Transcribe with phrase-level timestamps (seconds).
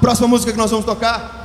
[0.00, 1.40] Próxima música que nós vamos tocar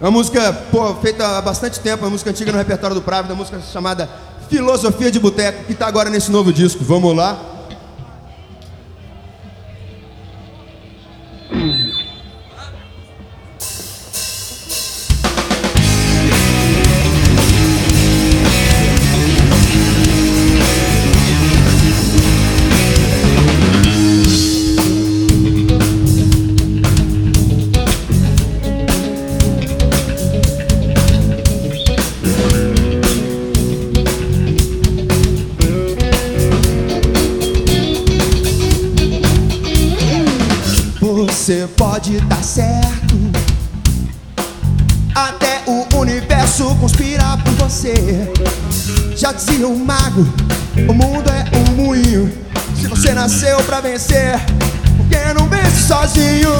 [0.00, 3.26] é uma música pô, feita há bastante tempo, uma música antiga no repertório do Prado,
[3.26, 4.08] uma música chamada
[4.48, 6.82] Filosofia de Boteco, que está agora nesse novo disco.
[6.82, 7.38] Vamos lá?
[41.50, 43.16] Você pode dar certo.
[45.12, 47.92] Até o universo conspira por você.
[49.16, 50.24] Já dizia um mago:
[50.88, 52.32] o mundo é um moinho.
[52.80, 54.38] Se você nasceu pra vencer,
[54.96, 56.52] por que não vence sozinho?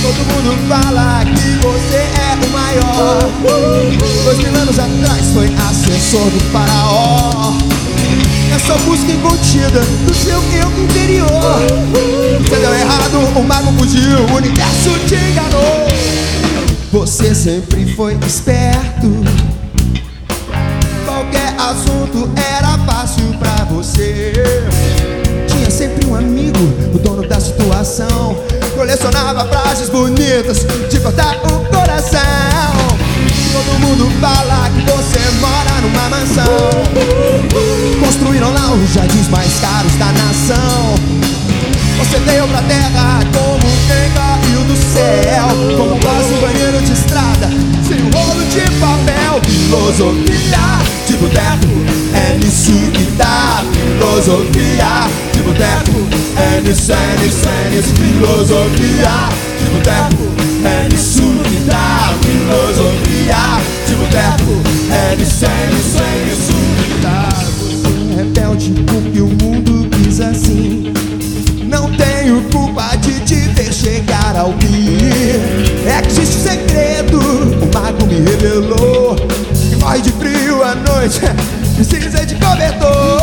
[0.00, 3.18] Todo mundo fala que você é o maior.
[4.24, 7.17] Dois mil anos atrás foi assessor do faraó.
[8.68, 11.30] Essa busca incontida do seu eu interior.
[12.38, 15.86] Você deu errado, o mago fugiu, o universo te enganou.
[16.92, 19.24] Você sempre foi esperto.
[21.06, 24.34] Qualquer assunto era fácil pra você.
[25.46, 26.60] Tinha sempre um amigo,
[26.92, 28.36] o dono da situação.
[28.76, 32.20] Colecionava frases bonitas de cortar o coração.
[33.50, 36.67] Todo mundo fala que você mora numa mansão.
[38.54, 40.94] Lá os jardins mais caros da nação.
[41.98, 45.48] Você veio pra terra como quem caiu do céu.
[45.76, 47.50] Como quase um banheiro de estrada
[47.86, 49.40] Sem um rolo de papel.
[49.44, 51.68] Filosofia de boteco
[52.14, 59.64] É nisso que dá Filosofia de boteco É nisso, é nisso, é nisso Filosofia de
[59.70, 60.24] boteco
[60.64, 65.97] É nisso que dá Filosofia de boteco É nisso, é nisso,
[68.68, 70.92] rebelde porque o mundo quis assim.
[71.64, 74.98] Não tenho culpa de te ver chegar ao fim.
[75.86, 79.16] É que existe um segredo, o mago me revelou.
[79.16, 81.20] Que morre de frio à noite,
[81.76, 83.22] precisa de cobertor.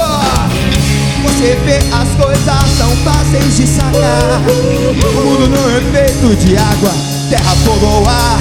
[1.23, 4.41] Você vê as coisas são fáceis de sacar.
[4.47, 6.91] O mundo não é feito de água,
[7.29, 8.39] terra, fogo ou ar.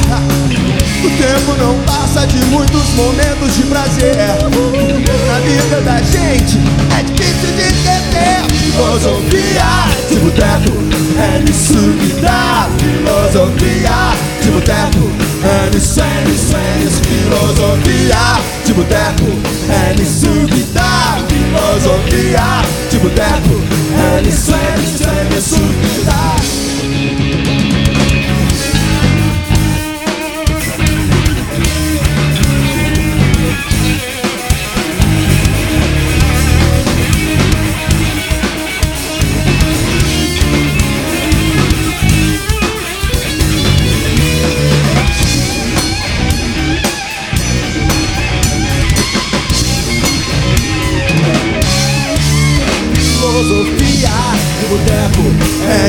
[1.03, 4.15] O tempo não passa de muitos momentos de prazer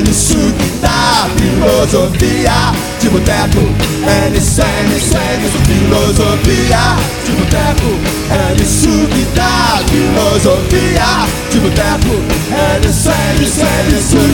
[0.05, 3.59] É nisso que dá filosofia de boteco
[4.05, 6.95] É nisso, é nisso, é nisso Filosofia
[7.25, 7.99] de boteco
[8.29, 12.21] É nisso que dá filosofia de boteco
[12.51, 13.35] É é é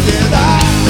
[0.02, 0.81] que dá